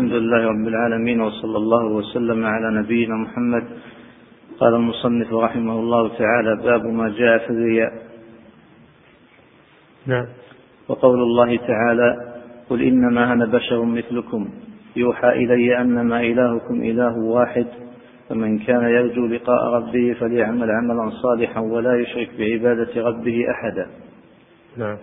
الحمد 0.00 0.12
لله 0.12 0.46
رب 0.46 0.68
العالمين 0.68 1.20
وصلى 1.20 1.56
الله 1.56 1.84
وسلم 1.84 2.46
على 2.46 2.80
نبينا 2.80 3.16
محمد. 3.16 3.64
قال 4.60 4.74
المصنف 4.74 5.32
رحمه 5.32 5.80
الله 5.80 6.08
تعالى 6.08 6.56
باب 6.64 6.86
ما 6.86 7.08
جاء 7.08 7.38
في 7.38 7.50
الرياء. 7.50 7.92
نعم. 10.06 10.26
وقول 10.88 11.22
الله 11.22 11.56
تعالى 11.56 12.34
قل 12.70 12.82
إنما 12.82 13.32
أنا 13.32 13.46
بشر 13.46 13.84
مثلكم. 13.84 14.48
يوحى 14.96 15.28
إلي 15.28 15.80
أنما 15.80 16.20
إلهكم 16.20 16.82
إله 16.82 17.18
واحد. 17.18 17.66
فمن 18.28 18.58
كان 18.58 18.82
يرجو 18.82 19.26
لقاء 19.26 19.64
ربه 19.74 20.16
فليعمل 20.20 20.70
عملا 20.70 21.10
صالحا 21.10 21.60
ولا 21.60 22.00
يشرك 22.00 22.30
بعبادة 22.38 23.02
ربه 23.08 23.44
أحدا. 23.50 23.86
نعم. 24.76 24.96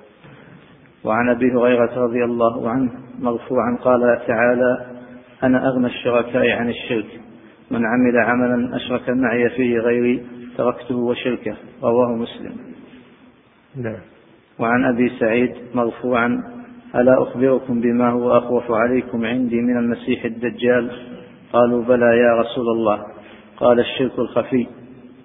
وعن 1.03 1.29
أبي 1.29 1.51
هريرة 1.51 2.03
رضي 2.03 2.23
الله 2.23 2.69
عنه 2.69 2.91
مرفوعا 3.19 3.77
قال 3.81 4.21
تعالى 4.27 4.97
أنا 5.43 5.67
أغنى 5.67 5.87
الشركاء 5.87 6.49
عن 6.49 6.69
الشرك 6.69 7.19
من 7.71 7.85
عمل 7.85 8.17
عملا 8.17 8.75
أشرك 8.75 9.09
معي 9.09 9.49
فيه 9.49 9.79
غيري 9.79 10.23
تركته 10.57 10.95
وشركه 10.95 11.55
رواه 11.83 12.15
مسلم. 12.15 12.55
نعم. 13.75 13.99
وعن 14.59 14.85
أبي 14.85 15.11
سعيد 15.19 15.51
مرفوعا 15.73 16.43
ألا 16.95 17.23
أخبركم 17.23 17.81
بما 17.81 18.09
هو 18.09 18.37
أخوف 18.37 18.71
عليكم 18.71 19.25
عندي 19.25 19.61
من 19.61 19.77
المسيح 19.77 20.25
الدجال؟ 20.25 20.91
قالوا 21.53 21.83
بلى 21.83 22.17
يا 22.17 22.41
رسول 22.41 22.69
الله. 22.69 23.03
قال 23.57 23.79
الشرك 23.79 24.19
الخفي. 24.19 24.67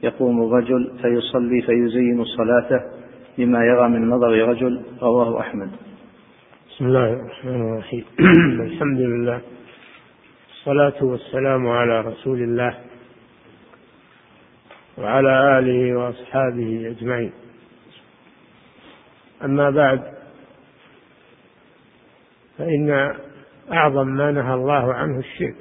يقوم 0.03 0.43
الرجل 0.43 0.93
فيصلي 1.03 1.63
فيزين 1.63 2.25
صلاته 2.25 2.81
لما 3.39 3.65
يرى 3.65 3.89
من 3.89 4.09
نظر 4.09 4.49
رجل 4.49 4.83
رواه 5.03 5.41
أحمد. 5.41 5.71
بسم 6.71 6.87
الله 6.87 7.13
الرحمن 7.13 7.73
الرحيم. 7.73 8.05
الحمد 8.61 9.01
لله 9.01 9.41
الصلاة 10.51 11.05
والسلام 11.05 11.69
على 11.69 12.01
رسول 12.01 12.43
الله 12.43 12.79
وعلى 14.99 15.59
آله 15.59 15.97
وأصحابه 15.97 16.95
أجمعين. 16.97 17.33
أما 19.45 19.71
بعد 19.71 20.03
فإن 22.59 23.15
أعظم 23.73 24.07
ما 24.07 24.33
نهى 24.33 24.55
الله 24.55 24.95
عنه 24.95 25.19
الشرك 25.19 25.57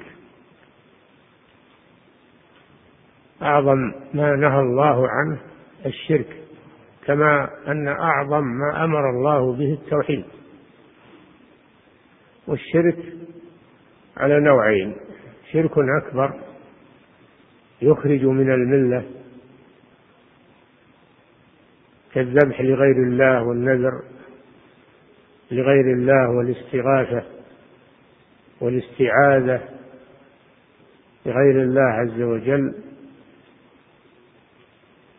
أعظم 3.42 3.92
ما 4.14 4.36
نهى 4.36 4.60
الله 4.60 5.08
عنه 5.08 5.40
الشرك 5.86 6.41
كما 7.06 7.50
أن 7.68 7.88
أعظم 7.88 8.44
ما 8.44 8.84
أمر 8.84 9.10
الله 9.10 9.52
به 9.52 9.72
التوحيد. 9.72 10.24
والشرك 12.46 12.98
على 14.16 14.40
نوعين. 14.40 14.96
شرك 15.52 15.72
أكبر 15.78 16.40
يخرج 17.82 18.24
من 18.24 18.50
الملة 18.52 19.04
كالذبح 22.12 22.60
لغير 22.60 22.96
الله 22.96 23.42
والنذر 23.42 24.02
لغير 25.50 25.92
الله 25.94 26.30
والاستغاثة 26.30 27.24
والاستعاذة 28.60 29.68
لغير 31.26 31.62
الله 31.62 31.82
عز 31.82 32.20
وجل. 32.20 32.74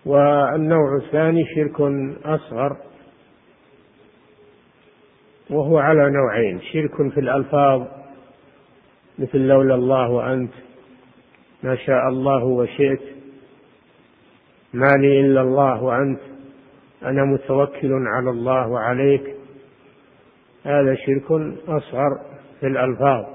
والنوع 0.05 0.97
الثاني 1.03 1.45
شرك 1.55 1.81
أصغر 2.25 2.77
وهو 5.49 5.77
على 5.77 6.09
نوعين 6.09 6.61
شرك 6.61 7.11
في 7.13 7.19
الألفاظ 7.19 7.87
مثل 9.19 9.37
لولا 9.37 9.75
الله 9.75 10.09
وأنت 10.09 10.53
ما 11.63 11.75
شاء 11.75 12.07
الله 12.07 12.43
وشئت 12.43 13.01
ما 14.73 14.97
لي 14.97 15.19
إلا 15.19 15.41
الله 15.41 15.83
وأنت 15.83 16.19
أنا 17.03 17.25
متوكل 17.25 17.93
على 17.93 18.29
الله 18.29 18.67
وعليك. 18.67 19.35
هذا 20.63 20.95
شرك 20.95 21.31
أصغر 21.67 22.19
في 22.59 22.67
الألفاظ. 22.67 23.25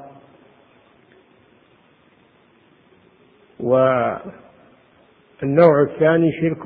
و 3.61 3.75
النوع 5.43 5.83
الثاني 5.83 6.33
شرك 6.33 6.63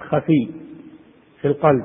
خفي 0.00 0.50
في 1.40 1.48
القلب. 1.48 1.84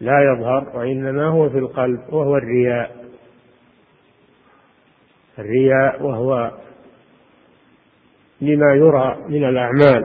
لا 0.00 0.32
يظهر 0.32 0.72
وإنما 0.74 1.28
هو 1.28 1.50
في 1.50 1.58
القلب 1.58 2.00
وهو 2.12 2.36
الرياء. 2.36 3.04
الرياء 5.38 6.02
وهو 6.02 6.52
لما 8.40 8.74
يرى 8.74 9.16
من 9.28 9.44
الأعمال. 9.44 10.04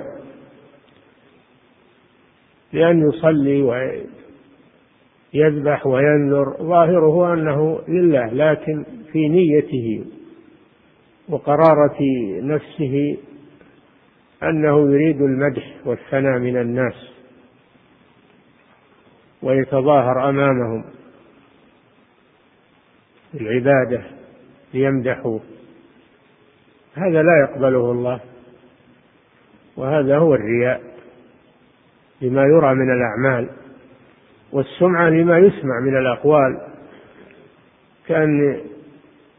لأن 2.73 3.09
يصلي 3.09 3.61
ويذبح 5.33 5.87
وينذر 5.87 6.57
ظاهره 6.61 7.33
أنه 7.33 7.81
لله 7.87 8.25
لكن 8.25 8.83
في 9.11 9.27
نيته 9.27 10.05
وقرارة 11.29 11.97
نفسه 12.41 13.17
أنه 14.43 14.91
يريد 14.91 15.21
المدح 15.21 15.75
والثناء 15.85 16.39
من 16.39 16.57
الناس 16.57 17.09
ويتظاهر 19.41 20.29
أمامهم 20.29 20.83
بالعبادة 23.33 24.03
ليمدحوه 24.73 25.41
هذا 26.95 27.23
لا 27.23 27.39
يقبله 27.41 27.91
الله 27.91 28.19
وهذا 29.77 30.17
هو 30.17 30.35
الرياء 30.35 30.81
لما 32.21 32.41
يرى 32.41 32.75
من 32.75 32.91
الأعمال 32.91 33.49
والسمعة 34.51 35.09
لما 35.09 35.37
يسمع 35.37 35.79
من 35.79 35.97
الأقوال. 35.97 36.61
كأن 38.07 38.59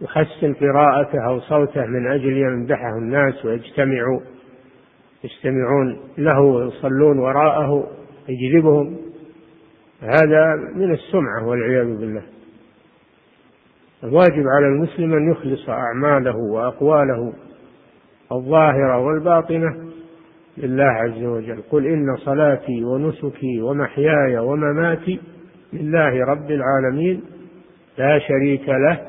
يحسن 0.00 0.54
قراءته 0.54 1.26
أو 1.26 1.40
صوته 1.40 1.86
من 1.86 2.10
أجل 2.12 2.36
يمدحه 2.36 2.98
الناس 2.98 3.44
ويجتمعوا. 3.44 4.20
يستمعون 5.24 6.00
له 6.18 6.40
ويصلون 6.40 7.18
وراءه 7.18 7.90
يجذبهم. 8.28 8.96
هذا 10.00 10.54
من 10.74 10.92
السمعة 10.92 11.46
والعياذ 11.46 11.96
بالله. 11.96 12.22
الواجب 14.04 14.44
على 14.56 14.66
المسلم 14.66 15.14
أن 15.14 15.30
يخلص 15.30 15.68
أعماله 15.68 16.36
وأقواله 16.36 17.32
الظاهرة 18.32 18.98
والباطنة 18.98 19.76
لله 20.58 20.84
عز 20.84 21.22
وجل. 21.22 21.62
قل 21.70 21.86
إن 21.86 22.16
صلاتي 22.16 22.84
ونسكي 22.84 23.60
ومحياي 23.60 24.38
ومماتي 24.38 25.20
لله 25.72 26.24
رب 26.24 26.50
العالمين 26.50 27.22
لا 27.98 28.18
شريك 28.18 28.68
له 28.68 29.00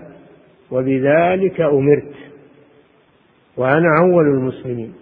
وبذلك 0.72 1.61
أمرت. 1.61 2.13
وأنا 3.57 3.99
أول 4.03 4.25
المسلمين. 4.25 5.00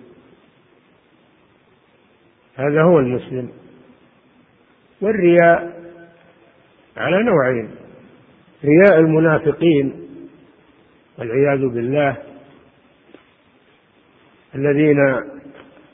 هذا 2.59 2.81
هو 2.81 2.99
المسلم. 2.99 3.49
والرياء 5.01 5.79
على 6.97 7.23
نوعين 7.23 7.69
رياء 8.63 8.99
المنافقين 8.99 9.93
والعياذ 11.19 11.67
بالله 11.67 12.17
الذين 14.55 14.97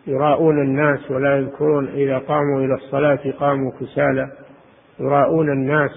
يراءون 0.07 0.61
الناس 0.61 1.11
ولا 1.11 1.37
يذكرون 1.37 1.87
إذا 1.87 2.17
قاموا 2.17 2.61
إلى 2.65 2.73
الصلاة 2.73 3.31
قاموا 3.39 3.71
كسالى 3.79 4.31
يراءون 4.99 5.49
الناس 5.49 5.91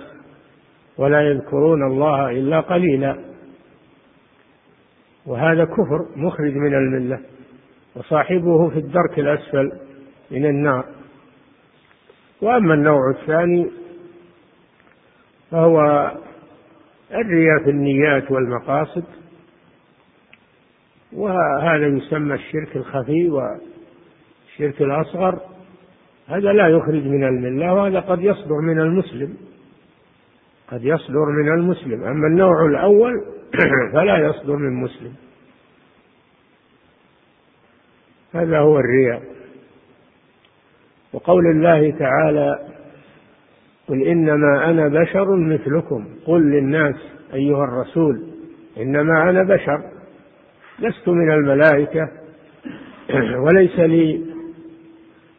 ولا 0.99 1.21
يذكرون 1.21 1.87
الله 1.87 2.31
إلا 2.31 2.61
قليلا. 2.61 3.17
وهذا 5.27 5.65
كفر 5.65 6.07
مخرج 6.17 6.55
من 6.55 6.75
الملة 6.75 7.21
وصاحبه 7.97 8.69
في 8.69 8.79
الدرك 8.79 9.19
الأسفل 9.19 9.88
من 10.31 10.47
النار. 10.47 10.85
وأما 12.43 12.75
النوع 12.75 13.11
الثاني 13.11 13.71
فهو 15.51 15.81
الرياء 17.11 17.65
في 17.65 17.71
النيات 17.71 18.31
والمقاصد 18.31 19.05
وهذا 21.13 21.87
يسمى 21.87 22.35
الشرك 22.35 22.77
الخفي 22.77 23.29
والشرك 23.29 24.83
الأصغر. 24.83 25.41
هذا 26.29 26.53
لا 26.53 26.69
يخرج 26.69 27.07
من 27.07 27.25
الملة 27.25 27.75
وهذا 27.75 28.01
قد 28.01 28.23
يصدر 28.23 28.61
من 28.61 28.81
المسلم. 28.81 29.37
قد 30.69 30.85
يصدر 30.85 31.25
من 31.25 31.49
المسلم. 31.49 32.05
أما 32.05 32.27
النوع 32.27 32.67
الأول 32.67 33.13
فلا 33.93 34.19
يصدر 34.19 34.57
من 34.57 34.83
مسلم. 34.83 35.15
هذا 38.35 38.59
هو 38.59 38.79
الرياء 38.79 39.38
وقول 41.13 41.47
الله 41.47 41.91
تعالى 41.91 42.59
قل 43.89 44.03
إنما 44.03 44.71
أنا 44.71 44.89
بشر 44.89 45.37
مثلكم 45.37 46.05
قل 46.27 46.41
للناس 46.41 46.95
أيها 47.35 47.65
الرسول 47.65 48.23
إنما 48.79 49.31
أنا 49.31 49.43
بشر 49.43 49.83
لست 50.79 51.09
من 51.09 51.33
الملائكة 51.33 52.09
وليس 53.45 53.79
لي 53.79 54.21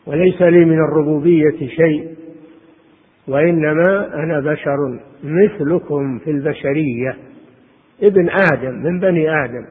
وليس 0.06 0.42
لي 0.42 0.66
من 0.66 0.80
الربوبية 0.80 1.68
شيء 1.68 2.16
وإنما 3.28 4.14
أنا 4.14 4.40
بشر 4.40 5.00
مثلكم 5.24 6.20
في 6.20 6.32
البشرية 6.32 7.18
ابن 8.04 8.30
آدم 8.30 8.74
من 8.84 9.00
بني 9.00 9.44
آدم 9.46 9.66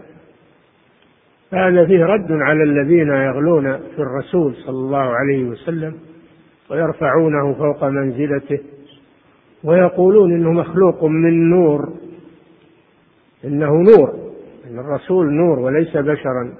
هذا 1.52 1.86
فيه 1.86 2.04
رد 2.04 2.32
على 2.32 2.62
الذين 2.62 3.08
يغلون 3.08 3.76
في 3.76 3.98
الرسول 3.98 4.54
صلى 4.54 4.76
الله 4.76 5.16
عليه 5.16 5.44
وسلم 5.44 5.94
ويرفعونه 6.70 7.54
فوق 7.54 7.84
منزلته 7.84 8.58
ويقولون 9.64 10.32
إنه 10.32 10.52
مخلوق 10.52 11.04
من 11.04 11.50
نور 11.50 11.92
إنه 13.44 13.82
نور 13.82 14.14
إن 14.70 14.78
الرسول 14.78 15.32
نور 15.32 15.58
وليس 15.58 15.96
بشرا. 15.96 16.54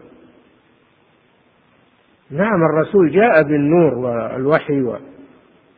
نعم 2.31 2.63
الرسول 2.65 3.11
جاء 3.11 3.43
بالنور 3.43 3.95
والوحي 3.95 4.83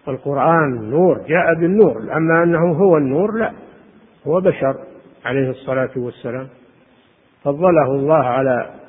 والقرآن 0.06 0.90
نور 0.90 1.18
جاء 1.28 1.54
بالنور 1.54 2.16
أما 2.16 2.42
أنه 2.42 2.72
هو 2.72 2.96
النور 2.96 3.38
لا 3.38 3.52
هو 4.26 4.40
بشر 4.40 4.74
عليه 5.24 5.50
الصلاة 5.50 5.90
والسلام. 5.96 6.48
فضله 7.44 7.94
الله 7.94 8.24
على 8.24 8.79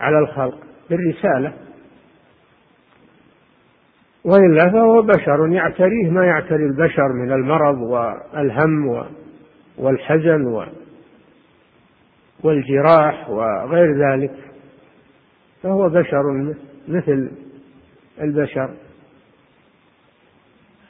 على 0.00 0.18
الخلق 0.18 0.58
بالرسالة. 0.90 1.52
وإلا 4.24 4.70
فهو 4.70 5.02
بشر 5.02 5.48
يعتريه 5.48 6.10
ما 6.10 6.24
يعتري 6.24 6.66
البشر 6.66 7.12
من 7.12 7.32
المرض 7.32 7.78
والهم 7.78 9.06
والحزن 9.78 10.66
والجراح 12.44 13.30
وغير 13.30 14.10
ذلك. 14.10 14.34
فهو 15.62 15.88
بشر 15.88 16.54
مثل 16.88 17.30
البشر. 18.20 18.70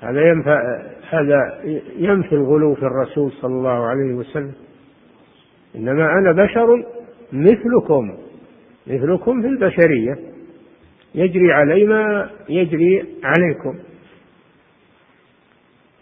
هذا 0.01 0.21
ينفع 0.21 0.83
هذا 1.11 1.61
ينفي 1.97 2.35
الغلو 2.35 2.75
في 2.75 2.83
الرسول 2.83 3.33
صلى 3.33 3.53
الله 3.53 3.87
عليه 3.87 4.15
وسلم. 4.15 4.53
إنما 5.77 6.13
أنا 6.19 6.33
بشر 6.33 6.85
مثلكم. 7.33 8.17
مثلكم 8.87 9.43
في 9.43 9.49
البشرية. 9.49 10.19
يجري 11.15 11.53
علي 11.53 11.85
ما 11.85 12.31
يجري 12.49 13.05
عليكم. 13.25 13.79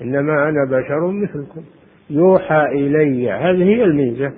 إنما 0.03 0.49
أنا 0.49 0.65
بشر 0.71 1.11
مثلكم. 1.11 1.65
يوحى 2.11 2.65
إلي 2.65 3.31
هذه 3.31 3.65
هي 3.65 3.85
الميزة 3.85 4.33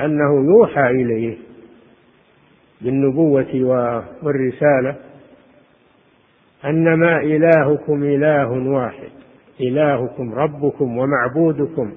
أنه 0.00 0.44
يوحى 0.46 0.90
اليه 0.90 1.36
بالنبوة 2.80 4.04
والرسالة 4.22 4.96
أنما 6.64 7.20
إلهكم 7.20 8.02
إله 8.02 8.50
واحد. 8.50 9.10
إلهكم 9.60 10.34
ربكم 10.34 10.98
ومعبودكم 10.98 11.92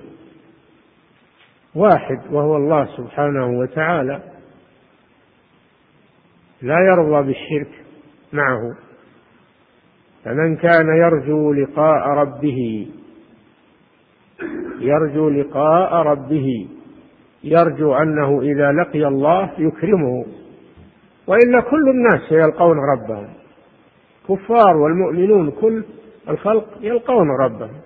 واحد 1.75 2.19
وهو 2.31 2.57
الله 2.57 2.97
سبحانه 2.97 3.59
وتعالى. 3.59 4.21
لا 6.61 6.75
يرضى 6.79 7.27
بالشرك 7.27 7.71
معه. 8.33 8.75
فمن 10.25 10.55
كان 10.55 10.87
يرجو 10.97 11.53
لقاء 11.53 12.07
ربه 12.07 12.87
يرجو 14.79 15.29
لقاء 15.29 15.93
ربه 15.93 16.67
يرجو 17.43 17.93
أنه 17.93 18.41
إذا 18.41 18.71
لقي 18.71 19.07
الله 19.07 19.51
يكرمه. 19.57 20.25
وإلا 21.27 21.61
كل 21.61 21.89
الناس 21.89 22.29
سيلقون 22.29 22.77
ربهم. 22.77 23.27
الكفار 24.21 24.77
والمؤمنون 24.77 25.51
كل 25.51 25.83
الخلق 26.29 26.67
يلقون 26.81 27.27
ربهم. 27.41 27.81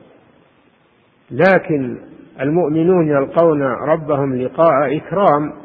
لكن 1.32 1.98
المؤمنون 2.42 3.08
يلقون 3.08 3.62
ربهم 3.62 4.36
لقاء 4.36 4.98
إكرام. 4.98 5.63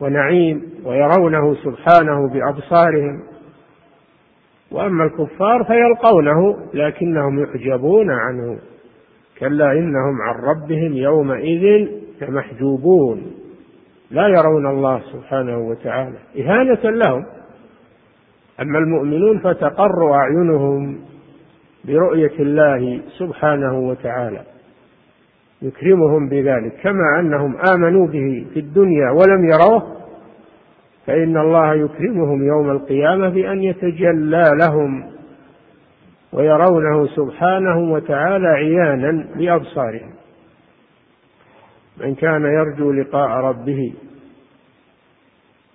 ونعيم 0.00 0.62
ويرونه 0.84 1.54
سبحانه 1.54 2.28
بأبصارهم. 2.28 3.22
وأما 4.70 5.04
الكفار 5.04 5.64
فيلقونه 5.64 6.56
لكنهم 6.74 7.42
يحجبون 7.42 8.10
عنه 8.10 8.58
كلا 9.38 9.72
إنهم 9.72 10.22
عن 10.22 10.34
ربهم 10.44 10.92
يومئذ 10.92 11.88
لمحجوبون. 12.20 13.32
لا 14.10 14.28
يرون 14.28 14.66
الله 14.66 15.00
سبحانه 15.12 15.58
وتعالى 15.58 16.18
إهانة 16.38 16.90
لهم. 16.90 17.26
أما 18.60 18.78
المؤمنون 18.78 19.38
فتقر 19.38 20.14
أعينهم 20.14 20.98
برؤية 21.84 22.32
الله 22.40 23.00
سبحانه 23.18 23.78
وتعالى. 23.78 24.53
يكرمهم 25.64 26.28
بذلك 26.28 26.72
كما 26.82 27.20
أنهم 27.20 27.56
آمنوا 27.74 28.06
به 28.06 28.46
في 28.54 28.60
الدنيا 28.60 29.10
ولم 29.10 29.44
يروه 29.44 29.94
فإن 31.06 31.36
الله 31.36 31.74
يكرمهم 31.74 32.46
يوم 32.46 32.70
القيامة 32.70 33.28
بأن 33.28 33.62
يتجلى 33.62 34.42
لهم 34.60 35.10
ويرونه 36.32 37.06
سبحانه 37.06 37.92
وتعالى 37.92 38.48
عيانا 38.48 39.26
بأبصارهم 39.36 40.10
من 42.00 42.14
كان 42.14 42.42
يرجو 42.42 42.92
لقاء 42.92 43.28
ربه 43.30 43.92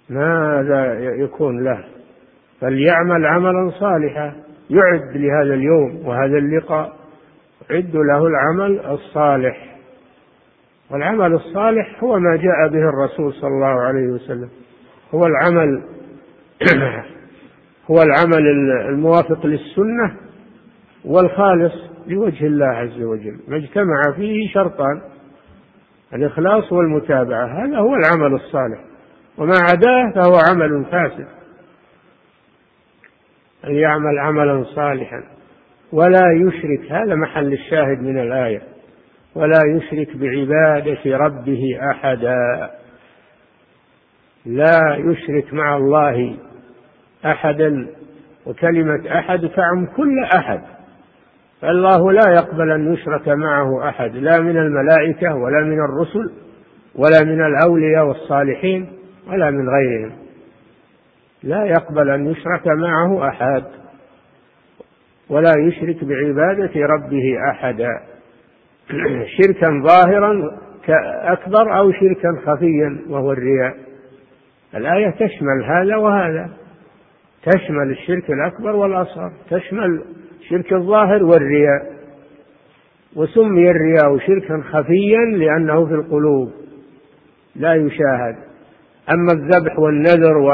ماذا 0.09 0.99
يكون 0.99 1.63
له؟ 1.63 1.83
فليعمل 2.61 3.25
عملا 3.25 3.69
صالحا. 3.69 4.33
يعد 4.69 5.17
لهذا 5.17 5.53
اليوم 5.53 6.07
وهذا 6.07 6.37
اللقاء 6.37 6.93
يعد 7.69 7.95
له 7.95 8.27
العمل 8.27 8.79
الصالح. 8.79 9.68
والعمل 10.91 11.33
الصالح 11.33 12.03
هو 12.03 12.19
ما 12.19 12.35
جاء 12.35 12.67
به 12.67 12.89
الرسول 12.89 13.33
صلى 13.33 13.47
الله 13.49 13.81
عليه 13.81 14.07
وسلم. 14.07 14.49
هو 15.13 15.25
العمل 15.25 15.83
هو 17.91 18.01
العمل 18.01 18.47
الموافق 18.89 19.45
للسنة 19.45 20.17
والخالص 21.05 21.73
لوجه 22.07 22.45
الله 22.45 22.65
عز 22.65 23.01
وجل. 23.01 23.39
ما 23.47 23.57
اجتمع 23.57 24.01
فيه 24.15 24.53
شرطان 24.53 25.01
الإخلاص 26.13 26.71
والمتابعة. 26.71 27.45
هذا 27.45 27.77
هو 27.77 27.95
العمل 27.95 28.33
الصالح. 28.33 28.79
وما 29.37 29.55
عداه 29.59 30.11
فهو 30.15 30.37
عمل 30.49 30.85
فاسد. 30.91 31.27
أن 33.65 33.75
يعمل 33.75 34.19
عملا 34.19 34.63
صالحا. 34.63 35.23
ولا 35.91 36.31
يشرك. 36.31 36.91
هذا 36.91 37.15
محل 37.15 37.53
الشاهد 37.53 38.01
من 38.01 38.19
الآية. 38.19 38.61
ولا 39.35 39.59
يشرك 39.75 40.17
بعبادة 40.17 41.17
ربه 41.17 41.79
أحدا. 41.91 42.69
لا 44.45 44.95
يشرك 44.97 45.53
مع 45.53 45.77
الله 45.77 46.35
أحدا 47.25 47.87
وكلمة 48.45 49.19
أحد 49.19 49.49
تعم 49.55 49.85
كل 49.85 50.23
أحد. 50.35 50.61
فالله 51.61 52.11
لا 52.11 52.31
يقبل 52.31 52.71
أن 52.71 52.93
يشرك 52.93 53.27
معه 53.27 53.89
أحد 53.89 54.15
لا 54.15 54.39
من 54.39 54.57
الملائكة 54.57 55.35
ولا 55.35 55.63
من 55.65 55.79
الرسل 55.79 56.31
ولا 56.95 57.19
من 57.23 57.45
الأولياء 57.45 58.05
والصالحين 58.05 58.91
ولا 59.27 59.51
من 59.51 59.69
غيرهم. 59.69 60.11
لا 61.43 61.65
يقبل 61.65 62.09
أن 62.09 62.31
يشرك 62.31 62.67
معه 62.67 63.27
أحد 63.27 63.63
ولا 65.29 65.53
يشرك 65.57 66.03
بعبادة 66.03 66.71
ربه 66.75 67.37
أحدا. 67.51 68.18
شركا 69.37 69.83
ظاهرا 69.87 70.57
أكبر 71.23 71.77
أو 71.77 71.91
شركا 71.91 72.41
خفيا 72.45 72.97
وهو 73.09 73.31
الرياء. 73.31 73.75
الآية 74.75 75.09
تشمل 75.09 75.63
هذا 75.63 75.95
وهذا. 75.95 76.49
تشمل 77.43 77.91
الشرك 77.91 78.31
الأكبر 78.31 78.75
والأصغر 78.75 79.31
تشمل 79.49 80.03
شرك 80.49 80.73
الظاهر 80.73 81.23
والرياء. 81.23 81.99
وسمي 83.15 83.71
الرياء 83.71 84.17
شركا 84.17 84.63
خفيا 84.71 85.25
لأنه 85.37 85.85
في 85.85 85.93
القلوب 85.93 86.51
لا 87.55 87.75
يشاهد. 87.75 88.35
أما 89.13 89.31
الذبح 89.31 89.79
والنذر 89.79 90.37
و 90.37 90.51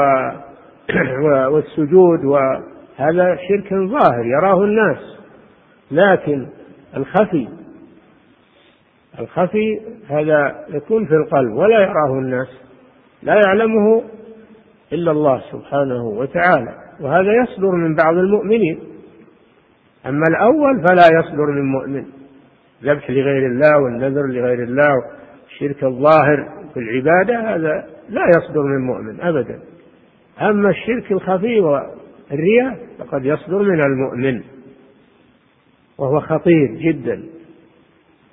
والسجود 1.52 2.24
وهذا 2.24 3.38
شرك 3.48 3.74
ظاهر 3.74 4.26
يراه 4.26 4.64
الناس. 4.64 5.16
لكن 5.90 6.46
الخفي 6.96 7.48
الخفي 9.20 9.80
هذا 10.08 10.64
يكون 10.68 11.06
في 11.06 11.14
القلب 11.14 11.52
ولا 11.52 11.80
يراه 11.80 12.18
الناس 12.18 12.48
لا 13.22 13.40
يعلمه 13.46 14.02
إلا 14.92 15.10
الله 15.10 15.42
سبحانه 15.52 16.04
وتعالى 16.06 16.74
وهذا 17.00 17.32
يصدر 17.32 17.70
من 17.70 17.94
بعض 17.94 18.16
المؤمنين. 18.16 18.78
أما 20.06 20.24
الأول 20.30 20.86
فلا 20.88 21.18
يصدر 21.18 21.46
من 21.46 21.64
مؤمن 21.64 22.04
ذبح 22.82 23.10
لغير 23.10 23.46
الله 23.46 23.82
والنذر 23.82 24.26
لغير 24.26 24.62
الله 24.62 24.94
الشرك 25.46 25.84
الظاهر 25.84 26.48
في 26.74 26.80
العبادة 26.80 27.54
هذا 27.54 27.86
لا 28.08 28.22
يصدر 28.36 28.62
من 28.62 28.86
مؤمن 28.86 29.20
أبدا. 29.20 29.60
أما 30.40 30.70
الشرك 30.70 31.12
الخفي 31.12 31.60
والرياء 31.60 32.78
فقد 32.98 33.24
يصدر 33.24 33.58
من 33.58 33.80
المؤمن 33.80 34.42
وهو 35.98 36.20
خطير 36.20 36.74
جدا. 36.74 37.22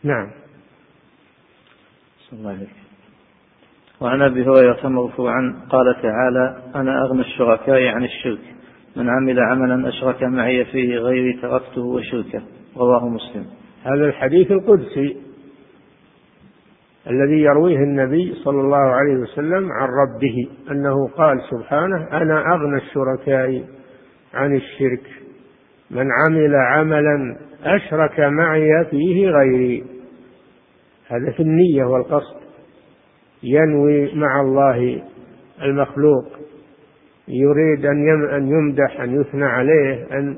نعم. 0.03 0.42
وعن 4.01 4.21
أبي 4.21 4.45
هريرة 4.45 4.87
مرفوعا 4.87 5.55
قال 5.69 5.95
تعالى 6.01 6.57
أنا 6.75 7.01
أغنى 7.01 7.21
الشركاء 7.21 7.87
عن 7.87 8.03
الشرك. 8.03 8.39
من 8.95 9.09
عمل 9.09 9.39
عملا 9.39 9.89
أشرك 9.89 10.23
معي 10.23 10.65
فيه 10.65 10.97
غيري 10.97 11.33
تركته 11.33 11.81
وشركه. 11.81 12.41
رواه 12.77 13.09
مسلم. 13.09 13.45
هذا 13.83 14.05
الحديث 14.05 14.51
القدسي 14.51 15.17
الذي 17.09 17.41
يرويه 17.41 17.77
النبي 17.77 18.33
صلى 18.33 18.61
الله 18.61 18.77
عليه 18.77 19.13
وسلم 19.13 19.71
عن 19.71 19.87
ربه 19.87 20.47
أنه 20.71 21.07
قال 21.07 21.41
سبحانه 21.51 22.07
أنا 22.11 22.53
أغنى 22.53 22.77
الشركاء 22.77 23.63
عن 24.33 24.55
الشرك. 24.55 25.07
من 25.91 26.07
عمل 26.11 26.55
عملا 26.55 27.37
أشرك 27.63 28.19
معي 28.19 28.85
فيه 28.91 29.29
غيري. 29.29 29.92
هذا 31.07 31.31
في 31.31 31.39
النية 31.39 31.85
والقصد. 31.85 32.35
ينوي 33.43 34.15
مع 34.15 34.41
الله 34.41 35.03
المخلوق. 35.61 36.25
يريد 37.27 37.85
أن 37.85 38.47
يمدح 38.47 39.01
أن 39.01 39.21
يثنى 39.21 39.45
عليه 39.45 40.07
أن 40.11 40.37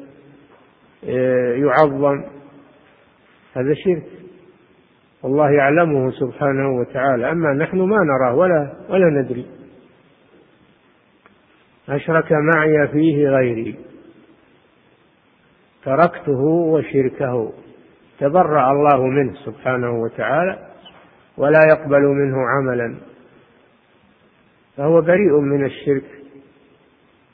آه، 1.09 1.53
يعظم. 1.53 2.23
هذا 3.53 3.73
شرك. 3.73 4.03
والله 5.23 5.49
يعلمه 5.49 6.11
سبحانه 6.11 6.79
وتعالى. 6.79 7.31
أما 7.31 7.53
نحن 7.53 7.77
ما 7.77 7.97
نراه 7.97 8.35
ولا 8.35 8.73
ولا 8.89 9.21
ندري. 9.21 9.45
أشرك 11.89 12.31
معي 12.31 12.87
فيه 12.87 13.29
غيري. 13.29 13.75
تركته 15.83 16.41
وشركه. 16.43 17.53
تبرأ 18.19 18.71
الله 18.71 19.07
منه 19.07 19.33
سبحانه 19.45 20.01
وتعالى 20.01 20.59
ولا 21.37 21.59
يقبل 21.69 22.01
منه 22.01 22.37
عملا. 22.47 22.95
فهو 24.77 25.01
بريء 25.01 25.39
من 25.39 25.65
الشرك 25.65 26.03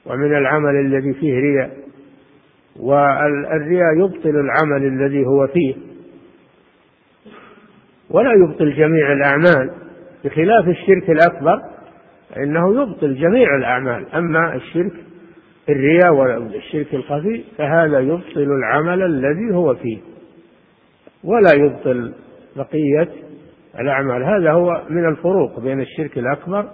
ومن 0.05 0.38
العمل 0.38 0.75
الذي 0.75 1.13
فيه 1.13 1.39
رياء 1.39 1.77
والرياء 2.79 3.97
يبطل 3.97 4.29
العمل 4.29 4.85
الذي 4.85 5.25
هو 5.25 5.47
فيه. 5.47 5.75
ولا 8.09 8.33
يبطل 8.33 8.73
جميع 8.73 9.13
الأعمال. 9.13 9.71
بخلاف 10.23 10.67
الشرك 10.67 11.09
الأكبر 11.09 11.61
فإنه 12.29 12.81
يبطل 12.81 13.15
جميع 13.15 13.55
الأعمال. 13.55 14.15
أما 14.15 14.55
الشرك 14.55 14.93
الرياء 15.69 16.13
والشرك 16.13 16.93
الخفي 16.93 17.43
فهذا 17.57 18.00
يبطل 18.00 18.51
العمل 18.51 19.01
الذي 19.03 19.55
هو 19.55 19.75
فيه. 19.75 20.11
ولا 21.24 21.54
يبطل 21.54 22.13
بقية 22.56 23.10
الأعمال. 23.80 24.24
هذا 24.24 24.51
هو 24.51 24.84
من 24.90 25.10
الفروق 25.10 25.60
بين 25.60 25.82
الشرك 25.82 26.18
الأكبر 26.18 26.70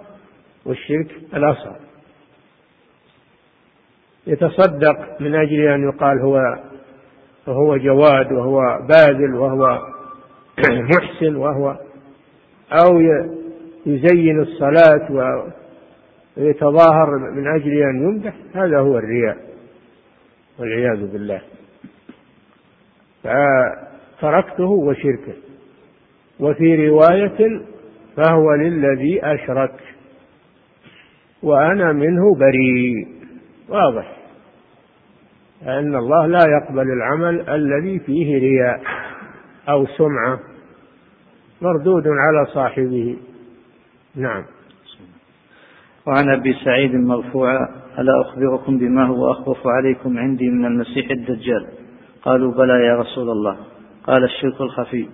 والشرك 0.64 1.10
الأصغر. 1.34 1.76
يتصدق 4.26 5.20
من 5.20 5.34
أجل 5.34 5.60
أن 5.68 5.88
يقال 5.88 6.20
هو 6.20 6.58
وهو 7.46 7.76
جواد 7.76 8.32
وهو 8.32 8.60
باذل 8.88 9.34
وهو 9.34 9.78
محسن 10.90 11.36
وهو 11.36 11.76
أو 12.72 13.00
يزين 13.86 14.40
الصلاة 14.40 15.12
ويتظاهر 16.36 17.18
من 17.18 17.46
أجل 17.46 17.82
أن 17.82 18.02
يمدح. 18.02 18.34
هذا 18.54 18.78
هو 18.78 18.98
الرياء 18.98 19.36
والعياذ 20.58 21.12
بالله. 21.12 21.40
فتركته 24.18 24.64
وشركه. 24.64 25.34
وفي 26.40 26.88
رواية 26.88 27.60
فهو 28.16 28.54
للذي 28.54 29.20
أشرك 29.22 29.74
وأنا 31.42 31.92
منه 31.92 32.34
بريء. 32.34 33.08
واضح. 33.68 34.16
أن 35.62 35.94
الله 35.94 36.26
لا 36.26 36.44
يقبل 36.48 36.92
العمل 36.92 37.50
الذي 37.50 37.98
فيه 37.98 38.38
رياء 38.38 38.80
أو 39.68 39.86
سمعة. 39.86 40.40
مردود 41.62 42.08
على 42.08 42.46
صاحبه. 42.46 43.16
نعم. 44.16 44.44
وعن 46.06 46.30
أبي 46.30 46.54
سعيد 46.64 46.94
مرفوعا 46.94 47.68
ألا 47.98 48.20
أخبركم 48.20 48.78
بما 48.78 49.06
هو 49.06 49.30
أخوف 49.30 49.66
عليكم 49.66 50.18
عندي 50.18 50.50
من 50.50 50.64
المسيح 50.64 51.10
الدجال؟ 51.10 51.66
قالوا 52.22 52.52
بلى 52.52 52.86
يا 52.86 52.96
رسول 52.96 53.30
الله. 53.30 53.56
قال 54.08 54.24
الشرك 54.24 54.60
الخفي. 54.60 55.08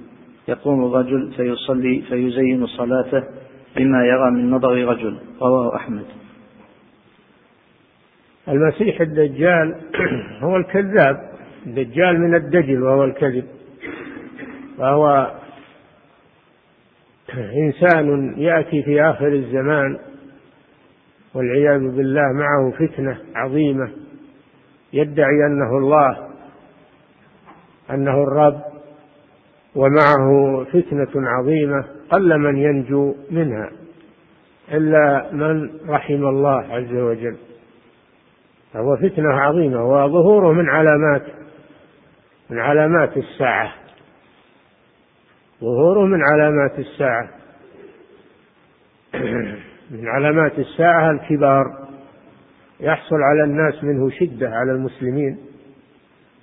يقوم 0.49 0.85
الرجل 0.85 1.33
فيصلي 1.37 2.03
فيزين 2.09 2.67
صلاته 2.67 3.25
بما 3.77 4.07
يرى 4.07 4.31
من 4.31 4.51
نظر 4.51 4.89
رجل. 4.89 5.19
رواه 5.43 5.77
أحمد. 5.77 6.05
المسيح 8.49 9.01
الدجال 9.01 9.81
هو 10.43 10.57
الكذاب. 10.57 11.17
الدجال 11.67 12.21
من 12.21 12.35
الدجل 12.35 12.83
وهو 12.83 13.05
الكذب. 13.05 13.45
فهو 14.79 15.33
إنسان 17.67 18.35
يأتي 18.39 18.83
في 18.83 19.03
آخر 19.03 19.29
الزمان 19.29 19.99
والعياذ 21.35 21.81
بالله 21.81 22.33
معه 22.33 22.71
فتنة 22.71 23.19
عظيمة. 23.35 23.91
يدعي 24.93 25.47
أنه 25.47 25.79
الله 25.79 26.29
أنه 27.91 28.23
الرب. 28.23 28.74
ومعه 29.77 30.65
فتنة 30.65 31.29
عظيمة 31.29 31.85
قل 32.11 32.39
من 32.39 32.57
ينجو 32.59 33.15
منها 33.31 33.71
إلا 34.73 35.33
من 35.33 35.71
رحم 35.89 36.25
الله 36.27 36.75
عز 36.75 36.95
وجل. 36.95 37.37
فهو 38.73 38.97
فتنة 38.97 39.29
عظيمة 39.29 39.85
وظهوره 39.85 40.53
من 40.53 40.69
علامات 40.69 41.23
من 42.51 42.59
علامات 42.59 43.17
الساعة. 43.17 43.73
ظهوره 45.61 46.07
من 46.07 46.21
علامات 46.23 46.79
الساعة. 46.79 47.29
من 49.91 50.09
علامات 50.09 50.59
الساعة 50.59 51.11
الكبار. 51.11 51.89
يحصل 52.81 53.23
على 53.23 53.45
الناس 53.45 53.85
منه 53.85 54.11
شدة 54.11 54.49
على 54.49 54.73
المسلمين 54.73 55.39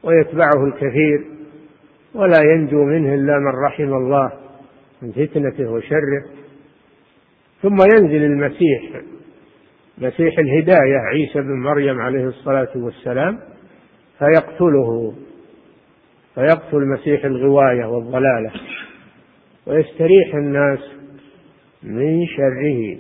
ويتبعه 0.04 0.66
الكثير. 0.66 1.41
ولا 2.15 2.41
ينجو 2.41 2.86
منه 2.86 3.13
إلا 3.13 3.39
من 3.39 3.65
رحم 3.65 3.94
الله 3.94 4.32
من 5.01 5.12
فتنته 5.12 5.72
وشره. 5.72 6.24
ثم 7.62 7.77
ينزل 7.96 8.24
المسيح 8.24 9.01
مسيح 9.98 10.39
الهداية 10.39 10.98
عيسى 10.98 11.41
بن 11.41 11.60
مريم 11.60 12.01
عليه 12.01 12.25
الصلاة 12.25 12.70
والسلام 12.75 13.39
فيقتله 14.20 15.13
فيقتل 16.36 16.86
مسيح 16.88 17.25
الغواية 17.25 17.86
والضلالة 17.86 18.51
ويستريح 19.68 20.36
الناس 20.36 20.80
من 21.84 22.27
شره. 22.27 22.98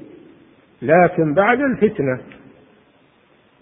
لكن 0.81 1.33
بعد 1.33 1.61
الفتنة 1.61 2.19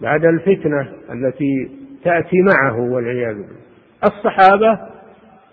بعد 0.00 0.24
الفتنة 0.24 0.92
التي 1.12 1.70
تأتي 2.04 2.36
معه 2.42 2.80
والعياذ 2.80 3.34
بالله 3.34 3.60
الصحابة 4.04 4.78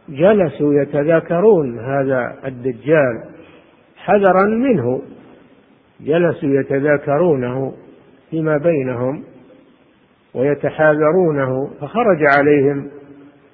جلسوا 0.10 0.74
يتذاكرون 0.74 1.80
هذا 1.80 2.36
الدجال 2.46 3.24
حذرا 3.98 4.46
منه. 4.46 5.02
جلسوا 6.02 6.50
يتذاكرونه 6.50 7.74
فيما 8.30 8.58
بينهم 8.58 9.24
ويتحاذرونه. 10.34 11.70
فخرج 11.82 12.26
عليهم 12.38 12.90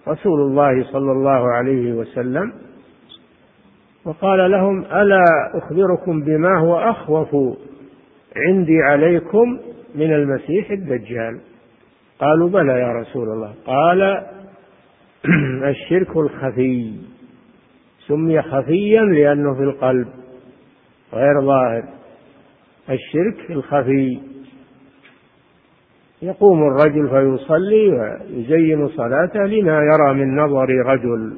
رسول 0.07 0.39
الله 0.41 0.83
صلى 0.83 1.11
الله 1.11 1.51
عليه 1.51 1.93
وسلم 1.93 2.53
وقال 4.05 4.51
لهم 4.51 4.85
ألا 4.85 5.23
أخبركم 5.53 6.21
بما 6.21 6.59
هو 6.59 6.79
أخوف 6.79 7.57
عندي 8.35 8.81
عليكم 8.81 9.59
من 9.95 10.13
المسيح 10.13 10.71
الدجال? 10.71 11.39
قالوا 12.19 12.49
بلى 12.49 12.79
يا 12.79 12.91
رسول 12.91 13.29
الله. 13.29 13.53
قال 13.65 14.23
الشرك 15.71 16.17
الخفي 16.17 16.93
سمي 18.07 18.41
خفيا 18.41 19.01
لأنه 19.01 19.53
في 19.53 19.63
القلب 19.63 20.07
غير 21.13 21.41
ظاهر. 21.41 21.83
الشرك 22.89 23.51
الخفي 23.51 24.19
يقوم 26.21 26.63
الرجل 26.67 27.09
فيصلي 27.09 27.89
ويزين 27.89 28.87
صلاته 28.87 29.39
لما 29.39 29.79
يرى 29.79 30.13
من 30.13 30.35
نظر 30.35 30.69
رجل. 30.85 31.37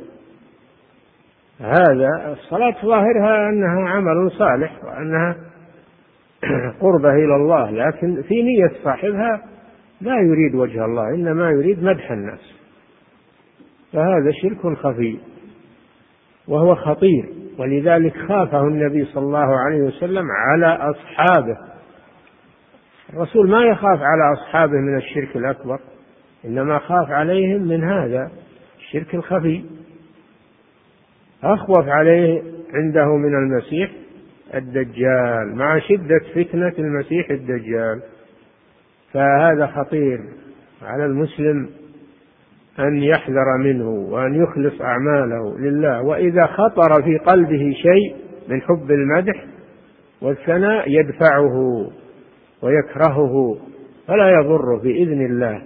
هذا 1.60 2.32
الصلاة 2.32 2.76
ظاهرها 2.86 3.50
أنها 3.50 3.90
عمل 3.90 4.32
صالح 4.32 4.84
وأنها 4.84 5.36
قربة 6.82 7.14
إلى 7.14 7.36
الله 7.36 7.72
لكن 7.72 8.22
في 8.22 8.42
نية 8.42 8.72
صاحبها 8.84 9.42
لا 10.02 10.20
يريد 10.20 10.56
وجه 10.56 10.86
الله 10.86 11.10
إنما 11.10 11.50
يريد 11.50 11.84
مدح 11.84 12.12
الناس. 12.12 12.65
فهذا 13.96 14.32
شرك 14.42 14.78
خفي 14.78 15.18
وهو 16.48 16.76
خطير 16.76 17.30
ولذلك 17.58 18.18
خافه 18.18 18.62
النبي 18.62 19.06
صلى 19.06 19.24
الله 19.24 19.60
عليه 19.60 19.82
وسلم 19.82 20.26
على 20.32 20.66
أصحابه. 20.66 21.58
الرسول 23.14 23.50
ما 23.50 23.64
يخاف 23.64 24.00
على 24.02 24.34
أصحابه 24.34 24.74
من 24.74 24.98
الشرك 24.98 25.36
الأكبر 25.36 25.80
إنما 26.46 26.80
خاف 26.80 27.10
عليهم 27.10 27.62
من 27.62 27.84
هذا 27.84 28.32
الشرك 28.80 29.16
الخفي. 29.16 29.64
أخوف 31.44 31.88
عليه 31.88 32.42
عنده 32.74 33.16
من 33.16 33.36
المسيح 33.36 33.92
الدجال 34.56 35.56
مع 35.56 35.80
شدة 35.80 36.20
فتنة 36.36 36.74
المسيح 36.80 37.30
الدجال. 37.30 38.02
فهذا 39.14 39.68
خطير 39.68 40.20
على 40.82 41.06
المسلم. 41.06 41.70
أن 42.80 43.04
يحذر 43.04 43.58
منه 43.60 43.90
وأن 43.90 44.44
يخلص 44.44 44.82
أعماله 44.82 45.60
لله. 45.60 46.02
وإذا 46.02 46.46
خطر 46.46 47.04
في 47.04 47.18
قلبه 47.18 47.74
شيء 47.82 48.16
من 48.50 48.62
حب 48.62 48.92
المدح 48.92 49.46
والثناء 50.22 50.90
يدفعه 50.90 51.88
ويكرهه 52.62 53.58
فلا 54.08 54.30
يضره 54.30 54.80
بإذن 54.80 55.26
الله. 55.26 55.62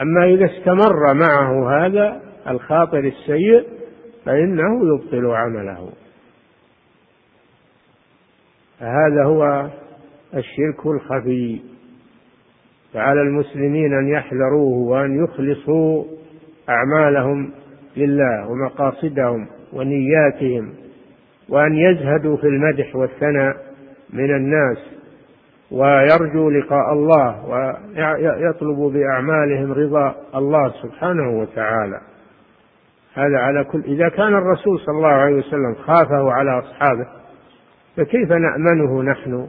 أما 0.00 0.24
إذا 0.24 0.44
استمر 0.44 1.14
معه 1.14 1.86
هذا 1.86 2.20
الخاطر 2.48 2.98
السيء 2.98 3.66
فإنه 4.24 4.94
يبطل 4.94 5.26
عمله. 5.26 5.88
هذا 8.78 9.24
هو 9.24 9.70
الشرك 10.34 10.86
الخفي. 10.86 11.60
فعلى 12.92 13.22
المسلمين 13.22 13.92
أن 13.92 14.08
يحذروه 14.08 14.78
وأن 14.78 15.24
يخلصوا 15.24 16.04
أعمالهم 16.70 17.50
لله 17.96 18.48
ومقاصدهم 18.48 19.46
ونياتهم 19.72 20.72
وأن 21.48 21.74
يزهدوا 21.74 22.36
في 22.36 22.46
المدح 22.46 22.96
والثناء 22.96 23.56
من 24.12 24.36
الناس 24.36 24.78
ويرجوا 25.70 26.50
لقاء 26.50 26.92
الله 26.92 27.48
ويطلبوا 27.48 28.90
بأعمالهم 28.90 29.72
رضا 29.72 30.16
الله 30.34 30.72
سبحانه 30.82 31.40
وتعالى. 31.40 32.00
هذا 33.14 33.38
على 33.38 33.64
كل 33.64 33.80
إذا 33.80 34.08
كان 34.08 34.34
الرسول 34.34 34.80
صلى 34.80 34.96
الله 34.96 35.08
عليه 35.08 35.36
وسلم 35.36 35.74
خافه 35.74 36.32
على 36.32 36.58
أصحابه 36.58 37.06
فكيف 37.96 38.32
نأمنه 38.32 39.02
نحن؟ 39.02 39.48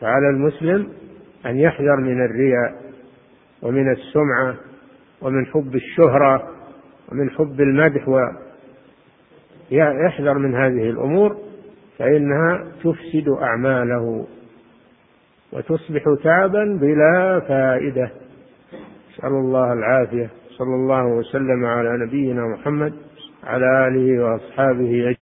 فعلى 0.00 0.28
المسلم 0.28 0.88
أن 1.46 1.56
يحذر 1.56 1.96
من 1.96 2.24
الرياء 2.24 2.74
ومن 3.62 3.92
السمعة 3.92 4.54
ومن 5.22 5.46
حب 5.46 5.74
الشهرة 5.74 6.48
ومن 7.12 7.30
حب 7.30 7.60
المدح 7.60 8.08
ويحذر 9.70 10.38
من 10.38 10.54
هذه 10.54 10.90
الأمور 10.90 11.36
فإنها 11.98 12.64
تفسد 12.84 13.28
أعماله 13.42 14.26
وتصبح 15.52 16.02
تعبا 16.24 16.78
بلا 16.80 17.40
فائدة. 17.40 18.10
نسأل 19.10 19.30
الله 19.30 19.72
العافية. 19.72 20.30
صلى 20.58 20.74
الله 20.74 21.06
وسلم 21.06 21.64
على 21.64 22.06
نبينا 22.06 22.46
محمد 22.46 22.92
على 23.44 23.88
آله 23.88 24.24
وأصحابه 24.24 24.90
أجمعين. 24.90 25.16